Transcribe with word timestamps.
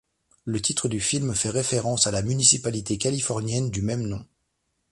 Le 0.45 0.59
titre 0.59 0.87
du 0.87 0.99
film 0.99 1.35
fait 1.35 1.51
référence 1.51 2.07
à 2.07 2.11
la 2.11 2.23
municipalité 2.23 2.97
californienne 2.97 3.69
du 3.69 3.83
même 3.83 4.01
nom. 4.07 4.25